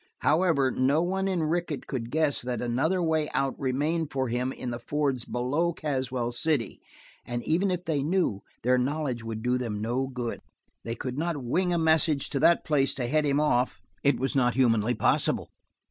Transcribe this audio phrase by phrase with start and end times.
[0.21, 4.71] However, no one in Rickett could guess that another way out remained for him in
[4.71, 6.81] the fords below Caswell City,
[7.23, 10.39] and even if they knew, their knowledge would do them no good.
[10.83, 14.35] They could not wing a message to that place to head him off; it was
[14.35, 15.51] not humanly possible.